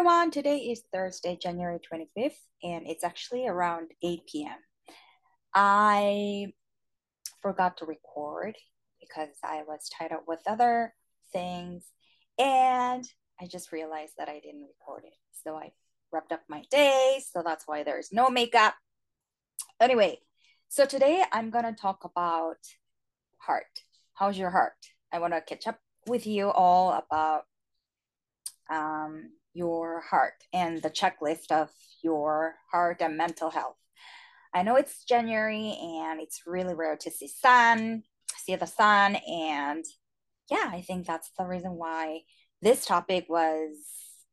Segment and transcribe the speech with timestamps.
[0.00, 2.32] everyone, today is Thursday, January 25th,
[2.62, 4.56] and it's actually around 8 p.m.
[5.52, 6.54] I
[7.42, 8.56] forgot to record
[8.98, 10.94] because I was tied up with other
[11.34, 11.84] things,
[12.38, 13.06] and
[13.38, 15.12] I just realized that I didn't record it.
[15.44, 15.72] So I
[16.10, 18.72] wrapped up my day, so that's why there's no makeup.
[19.78, 20.20] Anyway,
[20.70, 22.56] so today I'm gonna talk about
[23.36, 23.82] heart.
[24.14, 24.72] How's your heart?
[25.12, 27.42] I want to catch up with you all about
[28.70, 31.70] um, your heart and the checklist of
[32.02, 33.76] your heart and mental health.
[34.54, 38.02] I know it's January and it's really rare to see sun,
[38.36, 39.84] see the sun, and
[40.50, 42.22] yeah, I think that's the reason why
[42.60, 43.76] this topic was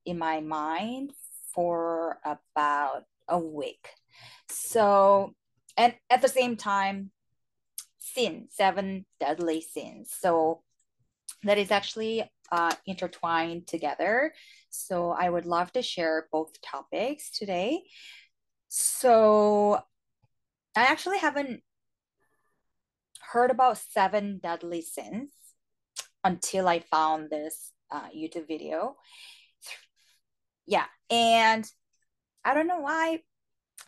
[0.05, 1.11] in my mind
[1.53, 3.89] for about a week.
[4.49, 5.35] So,
[5.75, 7.11] and at the same time,
[7.99, 10.11] sin, seven deadly sins.
[10.19, 10.61] So
[11.43, 14.33] that is actually uh, intertwined together.
[14.77, 17.83] So I would love to share both topics today.
[18.67, 19.81] So
[20.75, 21.61] I actually haven't
[23.31, 25.31] heard about seven deadly sins
[26.23, 28.95] until I found this uh, YouTube video.
[30.65, 31.65] Yeah, and
[32.43, 33.21] I don't know why,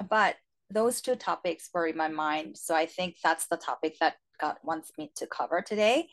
[0.09, 0.35] but
[0.69, 2.57] those two topics were in my mind.
[2.57, 6.09] So I think that's the topic that God wants me to cover today.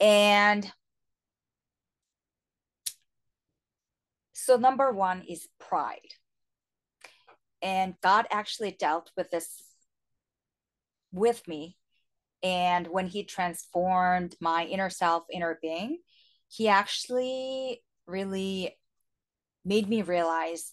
[0.00, 0.70] And
[4.34, 6.12] so number one is pride.
[7.62, 9.48] And God actually dealt with this
[11.12, 11.78] with me.
[12.42, 15.98] And when he transformed my inner self, inner being,
[16.48, 18.76] he actually really
[19.64, 20.72] made me realize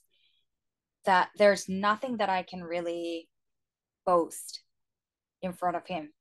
[1.05, 3.29] that there's nothing that I can really
[4.05, 4.61] boast
[5.41, 6.11] in front of him.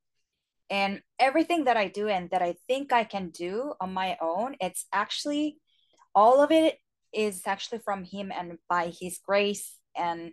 [0.68, 4.54] And everything that I do and that I think I can do on my own,
[4.60, 5.58] it's actually
[6.14, 6.78] all of it
[7.12, 10.32] is actually from him and by his grace and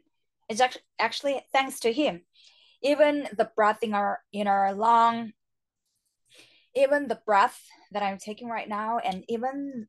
[0.49, 2.21] it's actually actually thanks to him.
[2.81, 5.33] Even the breath in our in our lung
[6.77, 7.59] even the breath
[7.91, 9.87] that i'm taking right now and even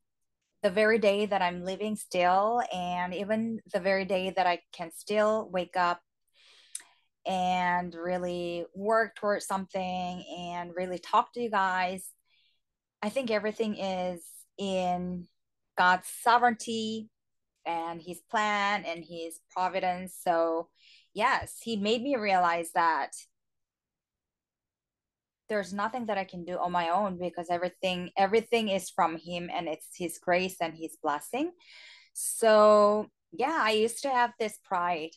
[0.63, 4.91] the very day that i'm living still and even the very day that i can
[4.91, 6.01] still wake up
[7.27, 12.09] and really work towards something and really talk to you guys
[13.03, 14.23] i think everything is
[14.57, 15.27] in
[15.79, 17.07] God's sovereignty
[17.65, 20.13] and his plan and his providence.
[20.21, 20.67] So,
[21.13, 23.11] yes, he made me realize that
[25.47, 29.49] there's nothing that I can do on my own because everything everything is from him
[29.51, 31.53] and it's his grace and his blessing.
[32.13, 35.11] So, yeah, I used to have this pride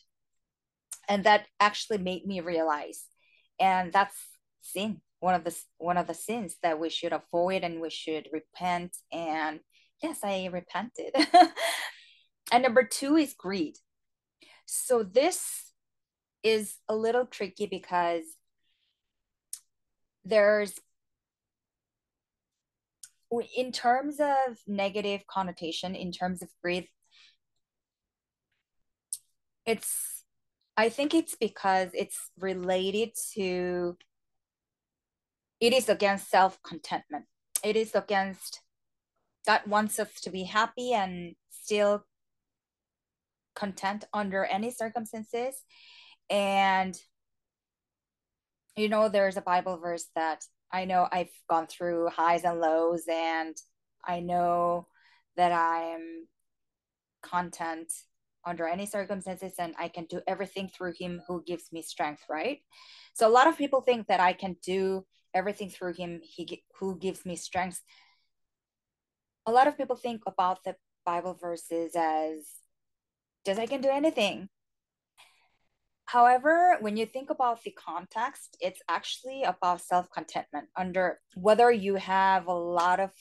[1.09, 3.03] and that actually made me realize
[3.59, 4.15] and that's
[4.61, 8.29] sin one of the one of the sins that we should avoid and we should
[8.31, 9.59] repent and
[10.03, 11.15] yes, I repented.
[12.51, 13.77] and number two is greed.
[14.65, 15.71] So this
[16.43, 18.23] is a little tricky because
[20.25, 20.75] there's
[23.57, 26.87] in terms of negative connotation in terms of greed
[29.65, 30.23] it's
[30.77, 33.97] i think it's because it's related to
[35.59, 37.25] it is against self contentment
[37.63, 38.62] it is against
[39.45, 42.05] God wants us to be happy and still
[43.55, 45.55] content under any circumstances.
[46.29, 46.97] And,
[48.75, 53.03] you know, there's a Bible verse that I know I've gone through highs and lows,
[53.07, 53.55] and
[54.05, 54.87] I know
[55.37, 56.27] that I'm
[57.21, 57.91] content
[58.45, 62.59] under any circumstances and I can do everything through him who gives me strength, right?
[63.13, 66.97] So a lot of people think that I can do everything through him he who
[66.99, 67.81] gives me strength
[69.45, 72.47] a lot of people think about the Bible verses as
[73.45, 74.49] just I can do anything.
[76.05, 81.95] However, when you think about the context, it's actually about self contentment under whether you
[81.95, 83.11] have a lot of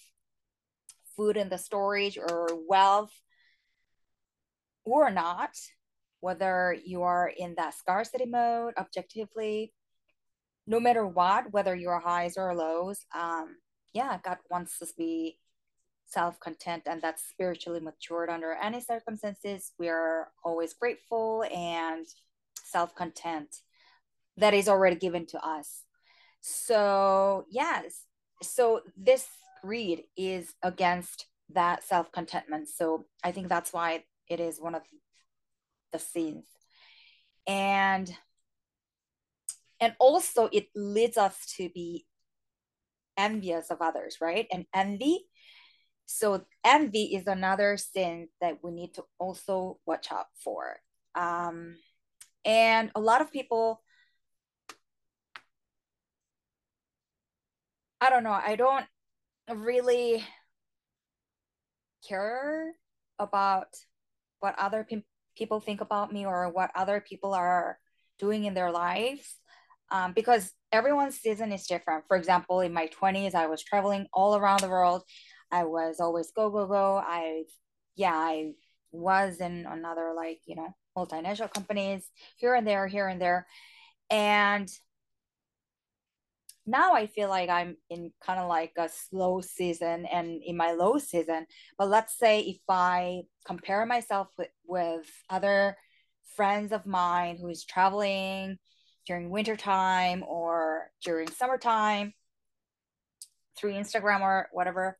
[1.16, 3.12] food in the storage or wealth
[4.84, 5.56] or not,
[6.20, 9.72] whether you are in that scarcity mode objectively,
[10.66, 13.56] no matter what, whether you're highs or lows, um,
[13.92, 15.38] yeah, God wants us to be
[16.12, 22.06] self-content and that's spiritually matured under any circumstances we are always grateful and
[22.64, 23.48] self-content
[24.36, 25.84] that is already given to us.
[26.40, 28.04] So yes.
[28.42, 29.28] So this
[29.62, 32.68] greed is against that self-contentment.
[32.68, 34.82] So i think that's why it is one of
[35.92, 36.46] the sins.
[37.46, 38.10] And
[39.80, 42.06] and also it leads us to be
[43.16, 44.46] envious of others right?
[44.50, 45.26] And envy
[46.12, 50.76] so envy is another sin that we need to also watch out for
[51.14, 51.76] um,
[52.44, 53.82] and a lot of people
[58.00, 58.86] i don't know i don't
[59.54, 60.24] really
[62.06, 62.72] care
[63.18, 63.68] about
[64.40, 65.04] what other pe-
[65.36, 67.78] people think about me or what other people are
[68.18, 69.36] doing in their lives
[69.92, 72.04] um, because everyone's season is different.
[72.08, 75.02] For example, in my 20s, I was traveling all around the world.
[75.52, 76.96] I was always go, go, go.
[76.96, 77.44] I,
[77.94, 78.52] yeah, I
[78.90, 83.46] was in another, like, you know, multinational companies here and there, here and there.
[84.10, 84.68] And
[86.64, 90.72] now I feel like I'm in kind of like a slow season and in my
[90.72, 91.46] low season.
[91.76, 95.76] But let's say if I compare myself with, with other
[96.36, 98.58] friends of mine who is traveling
[99.06, 102.14] during wintertime or during summertime
[103.58, 104.98] through Instagram or whatever,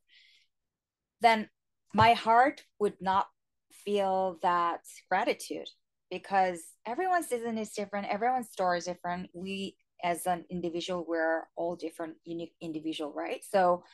[1.23, 1.49] then
[1.95, 3.29] my heart would not
[3.73, 5.69] feel that gratitude
[6.11, 9.31] because everyone's season is different, everyone's story is different.
[9.33, 13.41] We as an individual, we're all different, unique individual, right?
[13.49, 13.85] So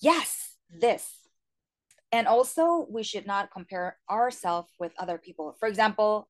[0.00, 1.10] yes, this.
[2.12, 5.56] And also we should not compare ourselves with other people.
[5.58, 6.28] For example,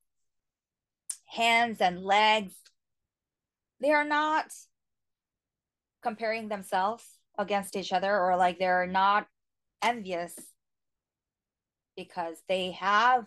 [1.25, 2.53] hands and legs,
[3.81, 4.45] they are not
[6.01, 7.03] comparing themselves
[7.37, 9.27] against each other or like they're not
[9.85, 10.33] envious
[11.95, 13.25] because they have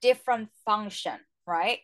[0.00, 1.18] different function
[1.50, 1.80] right?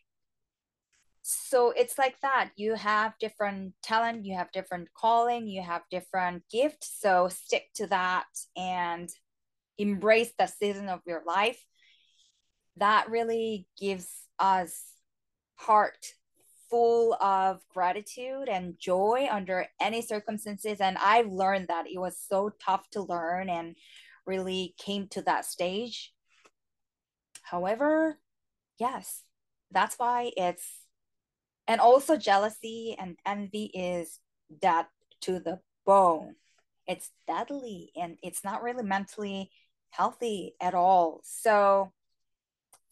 [1.23, 2.51] So it's like that.
[2.57, 6.97] You have different talent you have different calling you have different gifts.
[7.01, 8.27] So stick to that
[8.57, 9.09] and
[9.77, 11.63] embrace the season of your life.
[12.77, 14.09] That really gives
[14.39, 14.81] us
[15.57, 16.15] heart
[16.71, 20.81] full of gratitude and joy under any circumstances.
[20.81, 23.75] And i've learned that it was so tough to learn and
[24.27, 26.13] really came to that stage.
[27.43, 28.19] However
[28.79, 29.23] yes
[29.71, 30.81] that's why it's
[31.67, 34.21] and also jealousy and envy is
[34.61, 34.87] dead
[35.23, 36.37] to the bone.
[36.87, 39.51] It's deadly and it's not really mentally
[39.91, 41.21] healthy at all.
[41.25, 41.93] So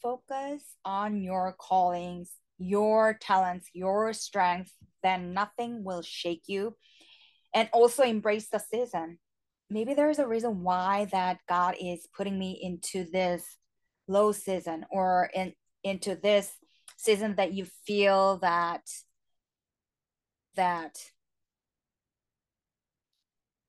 [0.03, 4.71] focus on your callings your talents your strength
[5.03, 6.75] then nothing will shake you.
[7.55, 9.19] And also embrace the season
[9.70, 13.56] maybe there's a reason why that god is putting me into this
[14.06, 15.52] low season or in
[15.82, 16.52] into this
[16.96, 18.82] season that you feel that
[20.56, 20.96] that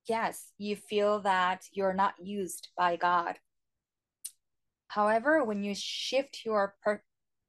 [0.08, 3.38] yes you feel that you're not used by god.
[4.88, 7.04] However when you shift your per-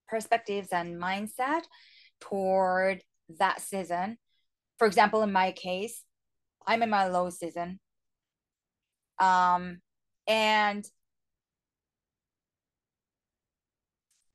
[0.09, 1.63] perspectives and mindset
[2.21, 3.03] toward
[3.39, 4.19] that season
[4.79, 6.03] for example in my case
[6.67, 7.81] i'm in my low season
[9.19, 9.81] um
[10.27, 10.87] and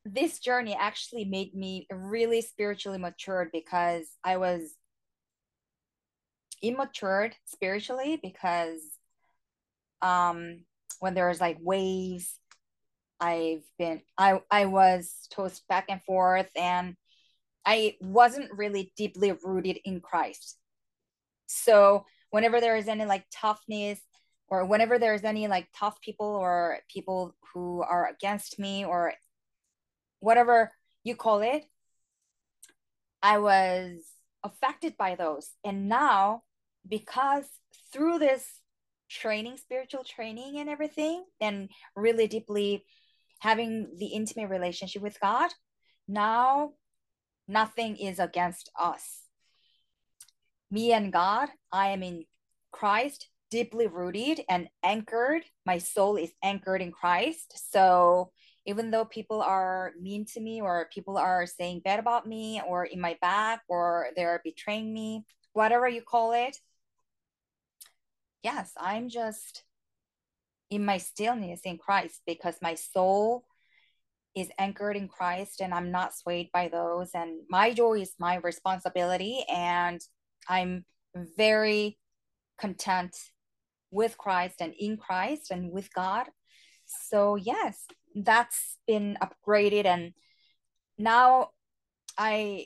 [0.06, 4.76] this journey actually made me really spiritually matured because I was
[6.62, 8.82] immatured spiritually because
[10.02, 10.64] um
[11.00, 12.38] when there was like waves
[13.20, 16.96] I've been I I was tossed back and forth and
[17.66, 20.58] I wasn't really deeply rooted in Christ.
[21.46, 24.00] So whenever there is any like toughness
[24.52, 29.14] or whenever there's any like tough people or people who are against me or
[30.20, 30.74] whatever
[31.06, 31.66] you call it,
[33.24, 34.04] I was
[34.44, 35.50] affected by those.
[35.64, 36.44] And now,
[36.88, 37.46] because
[37.94, 38.46] through this
[39.10, 42.84] training, spiritual training and everything, and really deeply
[43.40, 45.50] having the intimate relationship with God,
[46.10, 46.74] now
[47.48, 49.22] nothing is against us.
[50.70, 52.26] Me and God, I am in
[52.72, 55.44] Christ, deeply rooted and anchored.
[55.66, 57.72] My soul is anchored in Christ.
[57.72, 58.32] So
[58.66, 62.86] even though people are mean to me or people are saying bad about me or
[62.86, 66.58] in my back or they're betraying me, whatever you call it,
[68.42, 69.64] yes, I'm just
[70.70, 73.44] in my stillness in Christ because my soul
[74.34, 77.10] is anchored in Christ and I'm not swayed by those.
[77.14, 79.44] And my joy is my responsibility.
[79.52, 80.00] And
[80.48, 80.86] I'm
[81.36, 81.98] very
[82.58, 83.18] content
[83.92, 86.28] with Christ and in Christ and with God.
[86.86, 89.86] So, yes, that's been upgraded.
[89.86, 90.14] And
[90.98, 91.50] now
[92.18, 92.66] i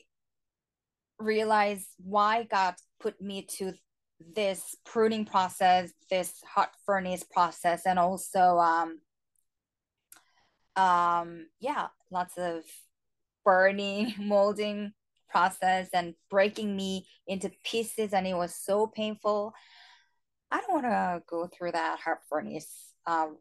[1.19, 3.71] realize why god put me to
[4.35, 8.99] this pruning process this hot furnace process and also um
[10.75, 12.63] um yeah lots of
[13.45, 14.91] burning molding
[15.29, 18.13] process and breaking me into pieces.
[18.13, 19.53] And it was so painful
[20.51, 23.37] i don't want to go through that hot furnace um,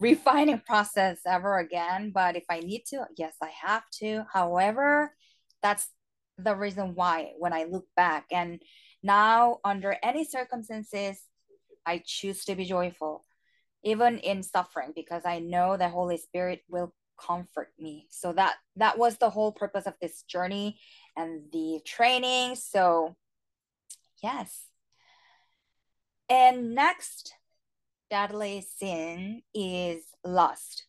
[0.00, 2.10] refining process ever again.
[2.14, 4.24] But if I need to, yes, I have to.
[4.32, 5.14] However,
[5.62, 5.88] that's
[6.36, 8.60] the reason why when I look back and
[9.02, 11.20] now under any circumstances,
[11.86, 13.24] I choose to be joyful,
[13.82, 18.06] even in suffering, because I know the Holy Spirit will comfort me.
[18.10, 20.78] So that that was the whole purpose of this journey
[21.16, 22.54] and the training.
[22.56, 23.16] So
[24.22, 24.67] yes.
[26.28, 27.34] And next
[28.10, 30.84] deadly sin is lust.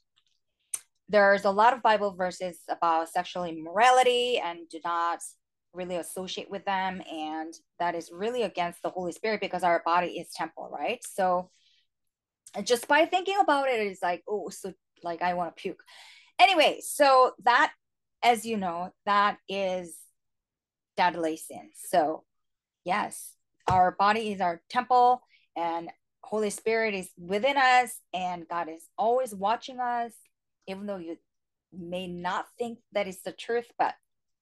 [1.08, 5.19] There's a lot of Bible verses about sexual immorality and do not
[5.74, 7.01] really associate with them.
[7.12, 11.00] And that is really against the Holy Spirit because our body is temple, right?
[11.03, 11.50] So
[12.63, 15.81] just by thinking about it, it's like, oh, so like I want to puke.
[16.39, 17.72] Anyway, so that,
[18.24, 19.96] as you know, that is
[20.98, 21.69] deadly sin.
[21.75, 22.24] So,
[22.84, 23.34] yes,
[23.67, 25.22] our body is our temple,
[25.55, 25.89] and
[26.21, 30.11] Holy Spirit is within us, and God is always watching us,
[30.67, 31.17] even though you
[31.71, 33.93] may not think that is the truth, but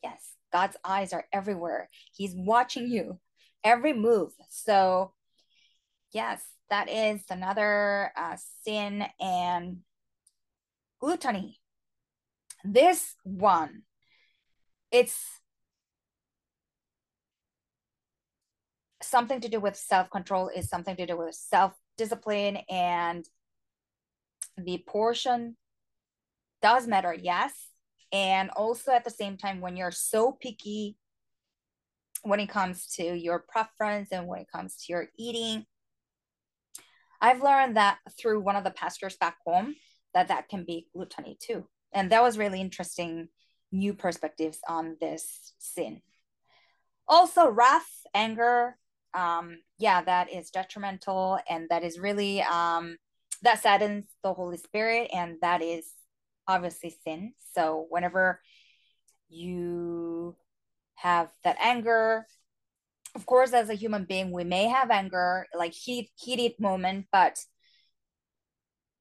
[0.03, 1.89] yes, God's eyes are everywhere.
[2.15, 3.19] He's watching you
[3.63, 4.31] every move.
[4.49, 5.13] So,
[6.11, 9.77] yes, that is another uh, sin and
[10.99, 11.59] gluttony.
[12.63, 13.83] This one,
[14.91, 15.17] it's
[19.07, 23.25] something to do with self control, is something to do with self discipline, and
[24.57, 25.55] the portion
[26.61, 27.53] does matter, yes.
[28.11, 30.97] And also at the same time, when you're so picky
[32.23, 35.65] when it comes to your preference and when it comes to your eating,
[37.21, 39.75] I've learned that through one of the pastors back home
[40.13, 43.27] that that can be gluttony too and that was really interesting
[43.71, 46.01] new perspectives on this sin
[47.07, 48.77] also wrath anger
[49.17, 52.97] um yeah that is detrimental and that is really um
[53.41, 55.86] that saddens the holy spirit and that is
[56.47, 58.39] obviously sin so whenever
[59.29, 60.36] you
[60.95, 62.25] have that anger
[63.15, 67.38] of course as a human being we may have anger like heat heated moment but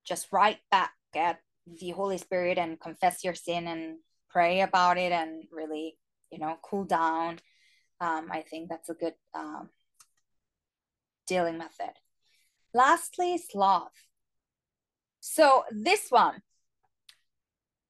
[0.07, 3.99] just right back at the Holy Spirit and confess your sin and
[4.31, 5.99] pray about it and really,
[6.31, 7.39] you know, cool down.
[8.01, 9.71] Um, I think that's a good um,
[11.27, 11.93] dealing method.
[12.75, 13.93] Lastly, sloth.
[15.21, 16.41] So this one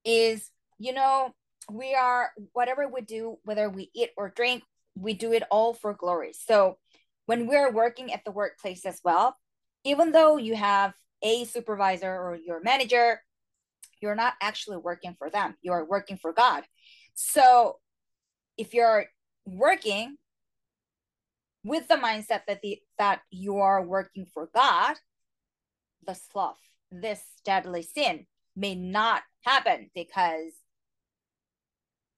[0.05, 1.35] is, you know,
[1.71, 4.63] we are, whatever we do, whether we eat or drink,
[4.95, 6.33] we do it all for glory.
[6.33, 6.79] So
[7.27, 9.37] when we're working at the workplace as well,
[9.85, 13.21] even though you have a supervisor or your manager
[14.01, 16.65] you're not actually working for them you're working for god
[17.15, 17.77] so
[18.59, 19.07] if you're
[19.47, 20.17] working
[21.67, 24.97] with the mindset that the that you are working for god
[26.07, 26.59] the sloth
[26.91, 30.53] this deadly sin may not happen because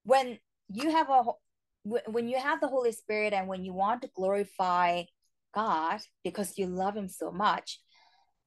[0.04, 0.38] when
[0.68, 1.22] you have a
[1.84, 5.02] when you have the holy spirit and when you want to glorify
[5.54, 7.80] god because you love him so much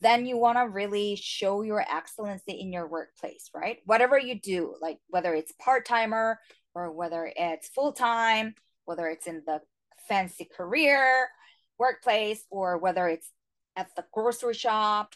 [0.02, 3.78] then you want to really show your excellency in your workplace, right?
[3.86, 6.40] Whatever you do, like whether it's part timer
[6.74, 8.56] or whether it's full time,
[8.86, 9.62] whether it's in the
[10.08, 11.30] fancy career
[11.78, 13.30] workplace or whether it's
[13.76, 15.16] at the grocery shop,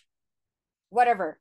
[0.89, 1.39] whatever.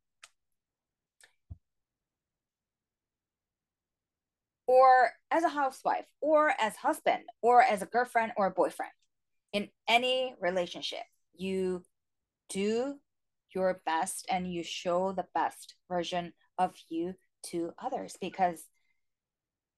[4.66, 8.92] Or as a housewife, or as husband, or as a girlfriend or a boyfriend,
[9.52, 11.82] in any relationship, you
[12.48, 12.96] do
[13.54, 18.64] your best and you show the best version of you to others because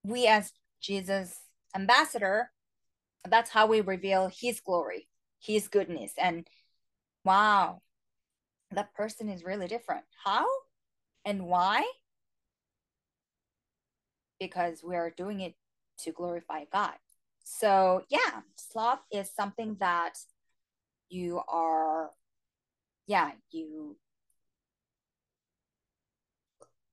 [0.03, 1.41] we as jesus
[1.75, 2.51] ambassador
[3.29, 5.09] that's how we reveal his glory
[5.41, 6.13] his goodness.
[6.19, 6.47] And
[7.25, 7.83] wow
[8.73, 10.05] that person is really different.
[10.25, 10.47] How
[11.25, 11.85] and why?
[14.41, 15.55] Because we are doing it
[16.01, 16.95] to glorify god.
[17.45, 20.15] So yeah sloth is something that
[21.09, 22.11] you are
[23.07, 23.97] yeah, you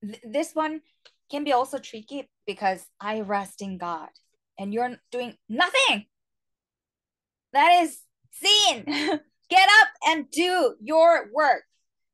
[0.04, 0.82] th- this one
[1.32, 4.10] can be also tricky because I rest in God
[4.60, 6.06] and you're doing nothing.
[7.54, 8.00] That is
[8.32, 8.84] sin.
[9.50, 11.64] Get up and do your work.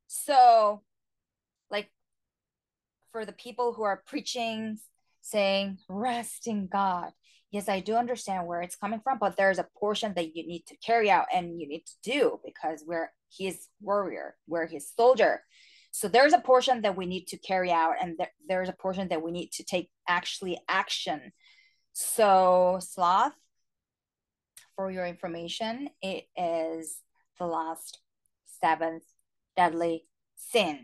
[0.07, 0.81] So,
[1.71, 1.89] like,
[3.11, 4.77] for the people who are preaching,
[5.21, 7.11] saying, rest in God,
[7.51, 10.65] yes, I do understand where it's coming from, but there's a portion that you need
[10.67, 15.43] to carry out and you need to do because we're his warrior, we're his soldier.
[15.91, 19.07] So there's a portion that we need to carry out, and there, there's a portion
[19.09, 21.31] that we need to take actually action.
[21.93, 23.33] So sloth,
[24.79, 27.01] for your information, it is
[27.37, 27.99] the last
[28.61, 29.03] seventh
[29.57, 30.05] deadly
[30.37, 30.79] sin.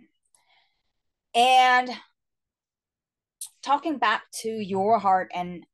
[1.34, 1.90] And
[3.64, 5.66] talking back to your heart and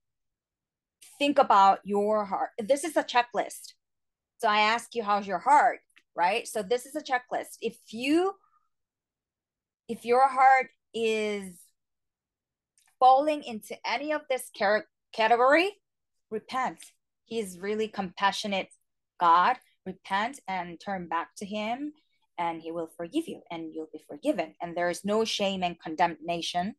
[1.18, 2.51] think about your heart.
[2.60, 3.74] This is a checklist.
[4.38, 5.80] So I ask you, how's your heart?
[6.16, 6.48] Right.
[6.48, 7.58] So this is a checklist.
[7.60, 8.36] If you,
[9.88, 11.56] if your heart is
[13.00, 14.51] falling into any of this
[15.12, 15.72] category,
[16.30, 16.78] repent.
[17.32, 18.68] He is really compassionate
[19.18, 19.56] God.
[19.86, 21.94] Repent and turn back to Him,
[22.38, 24.54] and He will forgive you, and you'll be forgiven.
[24.62, 26.76] And there is no shame and condemnation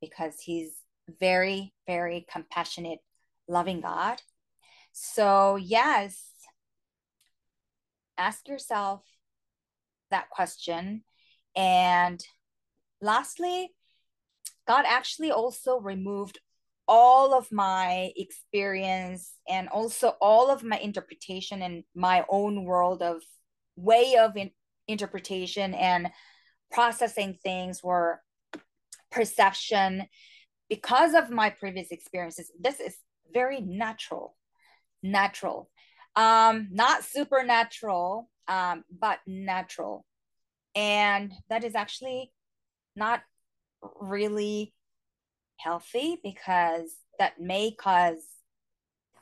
[0.00, 0.72] because He's
[1.20, 3.00] very, very compassionate,
[3.46, 4.22] loving God.
[4.92, 6.18] So, yes,
[8.16, 9.02] ask yourself
[10.10, 11.04] that question.
[11.54, 12.24] And
[13.02, 13.68] lastly,
[14.66, 16.38] God actually also removed
[16.90, 23.22] all of my experience and also all of my interpretation and my own world of
[23.76, 24.50] way of in-
[24.88, 26.10] interpretation and
[26.72, 28.20] processing things were
[29.12, 30.08] perception.
[30.68, 32.96] Because of my previous experiences this is
[33.32, 34.36] very natural
[35.00, 35.70] natural.
[36.16, 40.04] Um not supernatural um but natural.
[40.74, 42.32] And that is actually
[42.96, 43.22] not
[44.00, 44.74] really
[45.62, 48.22] healthy because that may cause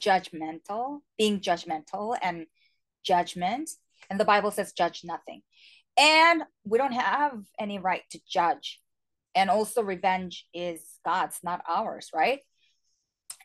[0.03, 2.47] judgmental, being judgmental and
[3.05, 3.71] judgment.
[4.11, 5.43] And the Bible says, judge nothing.
[5.99, 8.81] And we don't have any right to judge.
[9.35, 12.41] And also, revenge is God's, not ours, right?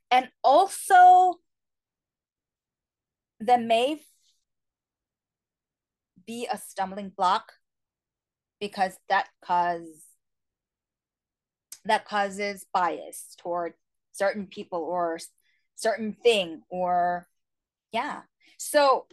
[0.10, 1.40] And also,
[3.40, 4.00] there may
[6.26, 7.52] be a stumbling block
[8.60, 10.04] because that cause
[11.86, 13.74] that causes bias toward
[14.14, 15.20] certain people or
[15.76, 17.28] certain thing or
[17.92, 18.22] yeah.
[18.58, 19.06] So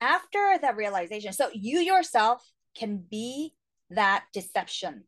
[0.00, 2.42] after that realization so you yourself
[2.76, 3.54] can be
[3.90, 5.04] that deception.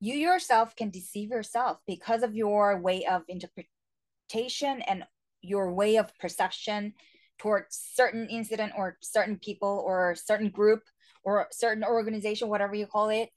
[0.00, 5.04] You yourself can deceive yourself because of your way of interpretation and
[5.42, 6.94] your way of perception
[7.38, 10.82] toward certain incident or certain people or certain group
[11.22, 13.30] or certain organization whatever you call it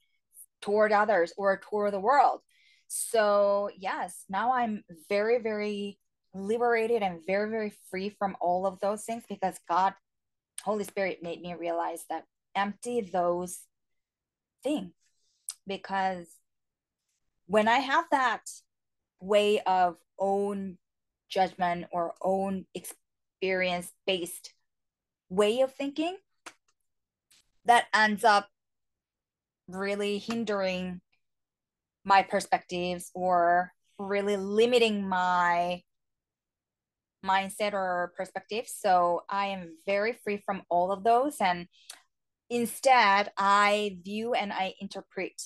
[0.60, 2.40] toward others or toward the world
[2.96, 5.98] so, yes, now I'm very, very
[6.32, 9.94] liberated and very, very free from all of those things because God,
[10.62, 13.58] Holy Spirit, made me realize that empty those
[14.62, 14.92] things.
[15.66, 16.28] Because
[17.46, 18.48] when I have that
[19.20, 20.78] way of own
[21.28, 24.54] judgment or own experience based
[25.28, 26.16] way of thinking,
[27.64, 28.50] that ends up
[29.66, 31.00] really hindering
[32.04, 35.82] my perspectives or really limiting my
[37.24, 38.66] mindset or perspective.
[38.68, 41.36] So I am very free from all of those.
[41.40, 41.66] And
[42.50, 45.40] instead, I view and I interpret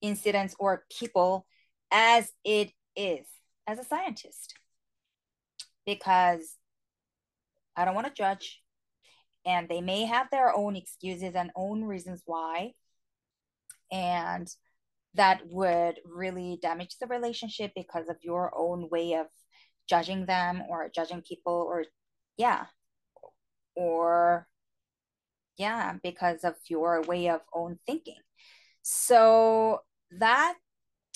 [0.00, 1.46] incidents or people
[1.92, 3.26] as it is
[3.66, 4.54] as a scientist
[5.86, 6.56] because
[7.76, 8.60] I don't want to judge.
[9.44, 12.72] And they may have their own excuses and own reasons why.
[13.90, 14.48] And
[15.14, 19.26] that would really damage the relationship because of your own way of
[19.88, 21.84] judging them or judging people or
[22.36, 22.66] yeah.
[23.74, 24.46] Or
[25.58, 28.20] yeah because of your way of own thinking.
[28.82, 29.80] So
[30.18, 30.54] that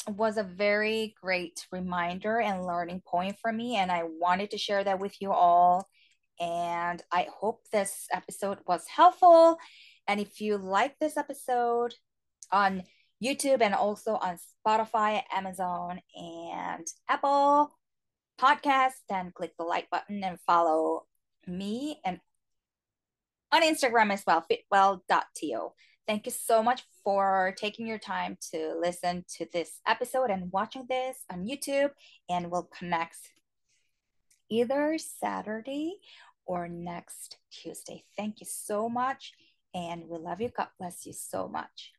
[0.07, 4.85] was a very great reminder and learning point for me and i wanted to share
[4.85, 5.89] that with you all.
[6.39, 9.59] And i hope this episode was helpful.
[10.07, 11.95] And if you like this episode
[12.53, 12.85] on
[13.23, 17.77] YouTube and also on Spotify, Amazon, and Apple
[18.41, 19.03] Podcasts.
[19.09, 21.07] Then click the like button and follow
[21.47, 22.21] me and
[23.53, 25.69] on Instagram as well, fitwell.to.
[26.07, 30.87] Thank you so much for taking your time to listen to this episode and watching
[30.89, 31.91] this on YouTube.
[32.29, 33.17] And we'll connect
[34.49, 35.97] either Saturday
[36.47, 38.05] or next Tuesday.
[38.17, 39.33] Thank you so much.
[39.75, 40.51] And we love you.
[40.57, 41.96] God bless you so much.